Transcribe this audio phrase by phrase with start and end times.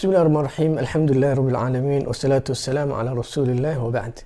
[0.00, 4.16] bismi illahi raxmaan raxiim alxamdu lilahi rabbi alcaalamiin wasalaatu wasalaamu calaa rasuuli illahi wabacd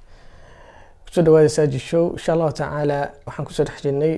[1.06, 4.14] kusoo dhawaada saaji show insha allahu tacaala waxaan kusoo dhex jirnay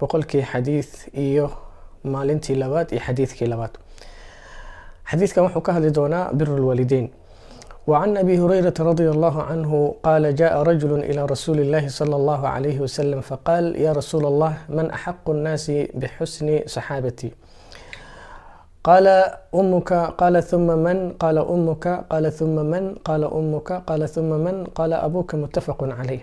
[0.00, 0.90] boqolkii xadiid
[1.26, 1.46] iyo
[2.12, 3.74] maalintii labaad iyo xadiidkii labaad
[5.10, 7.08] xadiidkan wuxuu ka hadli doonaa biru lwaalideyn
[7.90, 9.72] وعن أبي هريرة رضي الله عنه
[10.06, 14.86] قال جاء رجل إلى رسول الله صلى الله عليه وسلم فقال يا رسول الله من
[14.98, 15.64] أحق الناس
[16.00, 17.30] بحسن صحابتي
[18.86, 19.06] قال
[19.60, 24.92] أمك قال ثم من قال أمك قال ثم من قال أمك قال ثم من قال
[25.06, 26.22] أبوك متفق عليه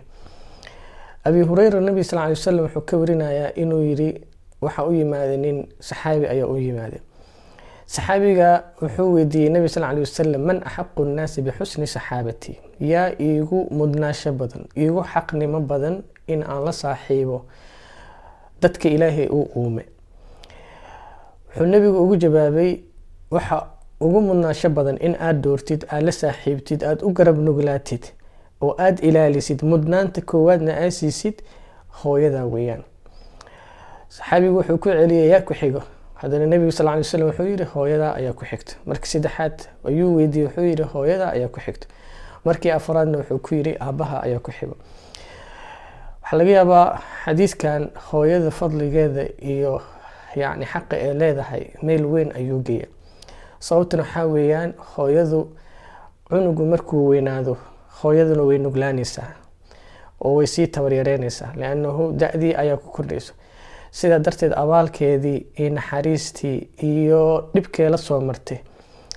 [1.28, 4.10] أبي هريرة النبي صلى الله عليه وسلم wuxuu ka warinayaa inuu yiri
[4.64, 7.00] waxa u yimaada nin saxaabi ayaa u yimaada
[7.96, 8.50] saxaabiga
[8.82, 12.54] wuxuu weydiiyey nabi sal alay wasalam man axaqu nnaasi bixusni saxaabati
[12.92, 15.96] yaa iigu mudnaasho badan iigu xaqnimo badan
[16.28, 17.38] in aan la saaxiibo
[18.62, 19.84] dadka ilaahay uu uume
[21.51, 22.79] wuxuu nabigu ugu jawaabay
[23.31, 23.67] waxa
[24.01, 28.05] ugu mudnaasho badan in aada doortid aada la saaxiibtid aada u garab nuglaatid
[28.61, 31.43] oo aada ilaalisid mudnaanta koowaadna aad siisid
[32.03, 32.83] hooyada weeyaan.
[34.09, 35.83] Saxaabigu wuxuu ku celiyay yaa ku xigo.
[36.15, 38.73] Haddana nebigu sal lay slam wuxuu yihi hooyadaa ayaa ku xigta.
[38.87, 41.87] Markii saddexaad ayuu weydiiyey wuxuu yihi hooyadaa ayaa ku xigta.
[42.45, 44.77] Markii afraadna wuxuu ku yidhi aabaha ayaa ku xigo.
[46.23, 49.83] Waxaa laga yaabaa xadiidkan hooyada fadligeeda iyo
[50.37, 52.87] yacni xaqa ee leedahay meel weyn ayuu geeya.
[53.61, 55.41] Sababtuna waxaa weeyaan hooyadu
[56.29, 57.57] cunugu markuu weynaado
[58.03, 59.31] hooyaduna way nuglaanaysaa
[60.25, 63.35] oo way sii tabaryareynaysaa liannahu da-dii ayaa ku kordhayso
[63.91, 68.59] sidaa darteed abaalkeedii iyo naxariistii iyo dhibkee la soo martay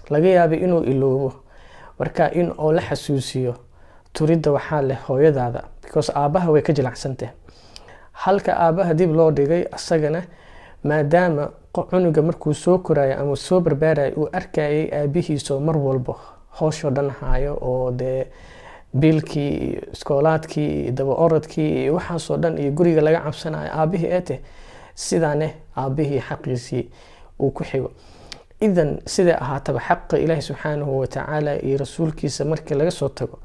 [0.09, 1.33] laga yaabay inuu iloobo.
[1.99, 3.55] Marka in oo la xasuusiyo
[4.13, 7.29] turidda waxaa leh hooyadaada because aabbaha way ka jilacsantah
[8.11, 10.23] halka aabbaha dib loo dhigay asagana
[10.83, 11.49] maadaama
[11.89, 16.17] cunuga markuu soo korayo ama soo barbaarayo uu arkayay aabihiisoo mar walbo
[16.59, 18.27] hooshoo dhan hayo oo dee
[18.99, 24.41] biilkii iyo iskoolaadkii iyo daba orodkii iyo waxaasoo dhan iyo guriga laga cabsanayo aabihii eete
[24.95, 26.89] sidaane aabihii xaqiisii
[27.39, 27.91] uu ku xigo.
[28.61, 33.39] Idan siday ahaataba xaqa ilaahi subxaanahu watacaala iyo rasuulkiisa markii laga soo tago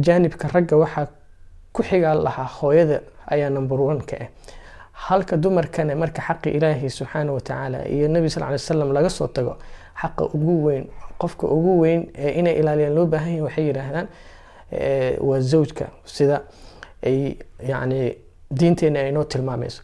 [0.00, 1.06] jaanibka ragga waxaa
[1.72, 4.28] ku xigaa lahaa hooyada ayaa number one ka ah
[4.92, 9.56] halka dumarkane marka xaqi ilaahi subxaanahu watacaala iyo nebi sal ly slam laga soo tago
[10.00, 10.84] xaqa ugu weyn
[11.18, 14.06] qofka ugu weyn ee inay ilaaliyaan loo baahan yahi waxay yidhaahdaan
[15.28, 16.42] waa zawjka sida
[17.06, 17.36] ay
[17.70, 18.16] yacni
[18.50, 19.82] diinteena ay noo tilmaamayso.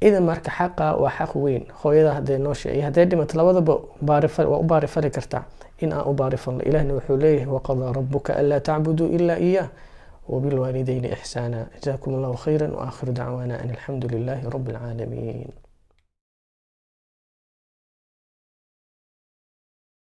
[0.00, 4.62] Idan marka xaqa waa xaq weyn hooyada hadday noosha iyo hadday dhimato labadaba waa u
[4.62, 5.44] baarifali kartaa
[5.78, 9.68] in aan u baarifalno ilahna wuxuu leeyahay waqadaa rabuka anlaa tacbuduu ilaa iyah
[10.28, 11.66] وبالوالدين إحسانا.
[11.82, 15.65] جزاكم الله خيرا وآخر دعوانا أن الحمد لله رب العالمين.